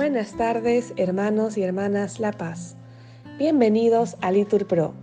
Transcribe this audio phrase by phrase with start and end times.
[0.00, 2.74] Buenas tardes, hermanos y hermanas La Paz.
[3.38, 4.94] Bienvenidos a Litur Pro.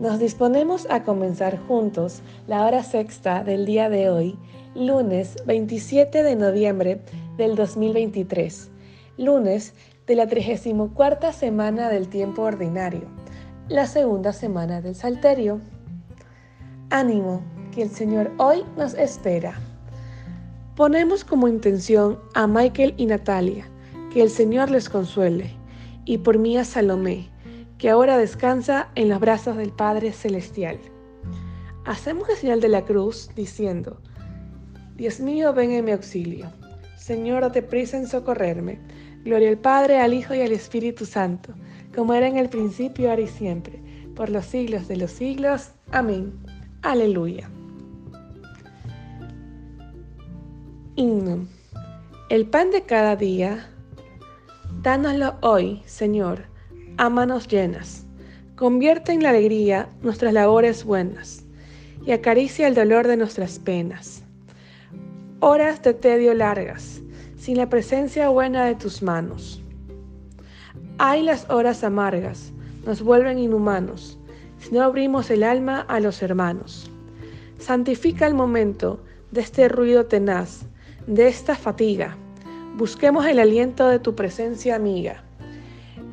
[0.00, 4.36] Nos disponemos a comenzar juntos la hora sexta del día de hoy,
[4.74, 7.00] lunes 27 de noviembre
[7.36, 8.72] del 2023,
[9.18, 9.72] lunes
[10.08, 13.02] de la 34 semana del tiempo ordinario,
[13.68, 15.60] la segunda semana del Salterio.
[16.90, 17.40] Ánimo,
[17.72, 19.54] que el Señor hoy nos espera.
[20.74, 23.70] Ponemos como intención a Michael y Natalia,
[24.14, 25.50] que el Señor les consuele,
[26.04, 27.30] y por mí a Salomé,
[27.78, 30.78] que ahora descansa en los brazos del Padre Celestial.
[31.84, 34.00] Hacemos la señal de la cruz diciendo,
[34.94, 36.46] Dios mío, ven en mi auxilio.
[36.96, 38.78] Señor, date prisa en socorrerme.
[39.24, 41.52] Gloria al Padre, al Hijo y al Espíritu Santo,
[41.92, 43.82] como era en el principio, ahora y siempre,
[44.14, 45.72] por los siglos de los siglos.
[45.90, 46.34] Amén.
[46.82, 47.50] Aleluya.
[50.94, 51.48] Himno.
[52.28, 53.73] El pan de cada día,
[54.84, 56.42] dánoslo hoy, Señor,
[56.98, 58.06] a manos llenas.
[58.54, 61.46] Convierte en la alegría nuestras labores buenas
[62.04, 64.22] y acaricia el dolor de nuestras penas.
[65.40, 67.00] Horas de tedio largas,
[67.38, 69.62] sin la presencia buena de tus manos.
[70.98, 72.52] Hay las horas amargas,
[72.84, 74.18] nos vuelven inhumanos,
[74.58, 76.90] si no abrimos el alma a los hermanos.
[77.58, 80.66] Santifica el momento de este ruido tenaz,
[81.06, 82.18] de esta fatiga.
[82.76, 85.22] Busquemos el aliento de tu presencia amiga.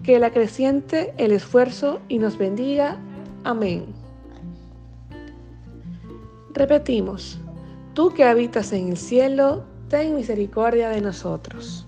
[0.04, 3.00] Que la creciente el esfuerzo y nos bendiga.
[3.44, 3.86] Amén.
[6.54, 7.40] Repetimos,
[7.96, 11.88] tú que habitas en el cielo, ten misericordia de nosotros.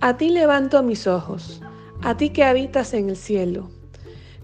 [0.00, 1.60] A ti levanto mis ojos,
[2.02, 3.70] a ti que habitas en el cielo.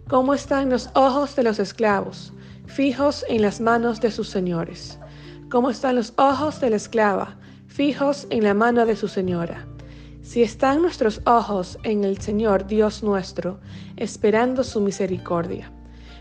[0.09, 2.33] ¿Cómo están los ojos de los esclavos,
[2.67, 5.01] fijos en las manos de sus señores?
[5.51, 7.39] ¿Cómo están los ojos de la esclava,
[7.69, 9.67] fijos en la mano de su señora?
[10.23, 13.61] Si están nuestros ojos en el Señor Dios nuestro,
[13.97, 15.71] esperando su misericordia.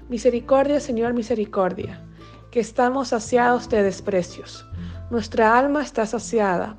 [0.07, 2.05] Misericordia, Señor, misericordia,
[2.51, 4.65] que estamos saciados de desprecios.
[5.09, 6.77] Nuestra alma está saciada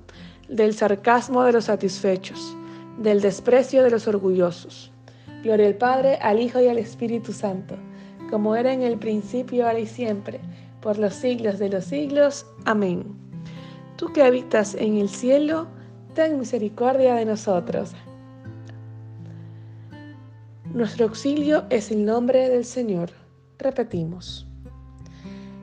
[0.49, 2.56] del sarcasmo de los satisfechos,
[2.99, 4.93] del desprecio de los orgullosos.
[5.43, 7.77] Gloria al Padre, al Hijo y al Espíritu Santo,
[8.31, 10.41] como era en el principio, ahora y siempre,
[10.81, 12.47] por los siglos de los siglos.
[12.65, 13.28] Amén.
[13.99, 15.67] Tú que habitas en el cielo,
[16.15, 17.97] ten misericordia de nosotros.
[20.73, 23.11] Nuestro auxilio es el nombre del Señor.
[23.59, 24.47] Repetimos.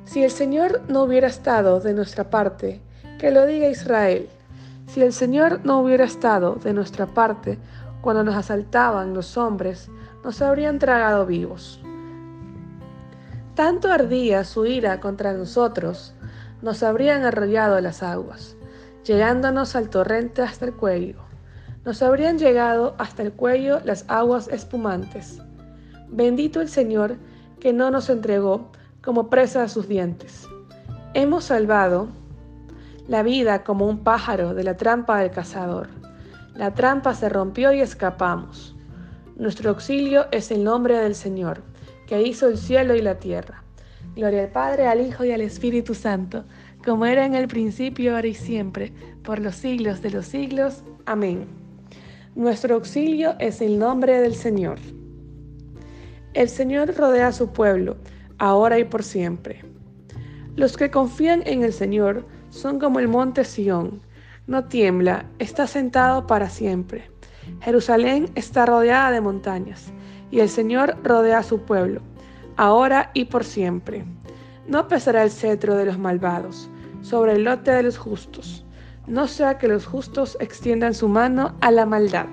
[0.03, 2.81] Si el Señor no hubiera estado de nuestra parte,
[3.19, 4.28] que lo diga Israel.
[4.88, 7.57] Si el Señor no hubiera estado de nuestra parte
[8.02, 9.90] cuando nos asaltaban los hombres,
[10.25, 11.79] nos habrían tragado vivos.
[13.56, 16.13] Tanto ardía su ira contra nosotros,
[16.65, 18.57] nos habrían arrollado las aguas
[19.05, 21.17] llegándonos al torrente hasta el cuello.
[21.85, 25.39] Nos habrían llegado hasta el cuello las aguas espumantes.
[26.09, 27.17] Bendito el Señor
[27.59, 28.71] que no nos entregó
[29.03, 30.47] como presa a sus dientes.
[31.13, 32.07] Hemos salvado
[33.07, 35.87] la vida como un pájaro de la trampa del cazador.
[36.55, 38.75] La trampa se rompió y escapamos.
[39.35, 41.61] Nuestro auxilio es el nombre del Señor,
[42.07, 43.64] que hizo el cielo y la tierra.
[44.15, 46.45] Gloria al Padre, al Hijo y al Espíritu Santo
[46.85, 48.93] como era en el principio, ahora y siempre,
[49.23, 50.83] por los siglos de los siglos.
[51.05, 51.47] Amén.
[52.35, 54.77] Nuestro auxilio es el nombre del Señor.
[56.35, 57.97] El Señor rodea a su pueblo,
[58.37, 59.63] ahora y por siempre.
[60.55, 64.01] Los que confían en el Señor son como el monte Sión.
[64.45, 67.09] No tiembla, está sentado para siempre.
[67.61, 69.91] Jerusalén está rodeada de montañas,
[70.29, 72.01] y el Señor rodea a su pueblo,
[72.57, 74.05] ahora y por siempre.
[74.67, 76.69] No pesará el cetro de los malvados,
[77.01, 78.66] sobre el lote de los justos,
[79.07, 82.27] no sea que los justos extiendan su mano a la maldad.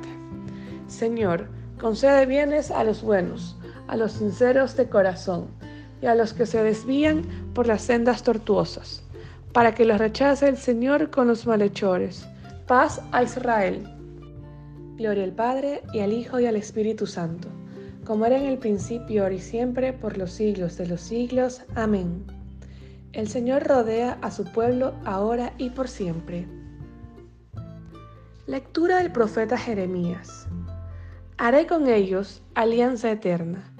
[0.86, 5.48] Señor, concede bienes a los buenos, a los sinceros de corazón,
[6.00, 7.22] y a los que se desvían
[7.54, 9.04] por las sendas tortuosas,
[9.52, 12.26] para que los rechace el Señor con los malhechores.
[12.66, 13.86] Paz a Israel.
[14.96, 17.48] Gloria al Padre, y al Hijo, y al Espíritu Santo,
[18.04, 21.62] como era en el principio, ahora y siempre, por los siglos de los siglos.
[21.74, 22.24] Amén.
[23.12, 26.46] El Señor rodea a su pueblo ahora y por siempre.
[28.46, 30.46] Lectura del profeta Jeremías.
[31.38, 33.72] Haré con ellos alianza eterna,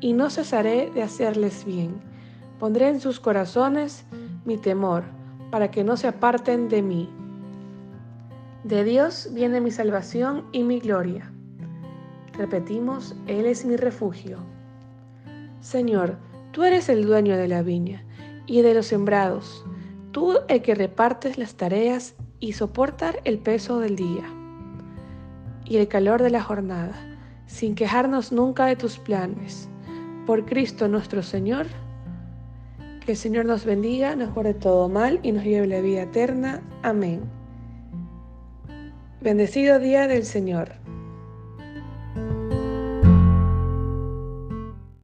[0.00, 2.00] y no cesaré de hacerles bien.
[2.58, 4.04] Pondré en sus corazones
[4.44, 5.04] mi temor,
[5.50, 7.10] para que no se aparten de mí.
[8.64, 11.32] De Dios viene mi salvación y mi gloria.
[12.38, 14.38] Repetimos, Él es mi refugio.
[15.60, 16.18] Señor,
[16.52, 18.04] tú eres el dueño de la viña
[18.46, 19.64] y de los sembrados,
[20.12, 24.24] tú el que repartes las tareas y soportar el peso del día.
[25.68, 26.94] y el calor de la jornada,
[27.46, 29.68] sin quejarnos nunca de tus planes.
[30.26, 31.66] Por Cristo nuestro Señor,
[33.04, 36.62] que el Señor nos bendiga, nos guarde todo mal y nos lleve la vida eterna.
[36.82, 37.22] Amén.
[39.20, 40.85] Bendecido día del Señor.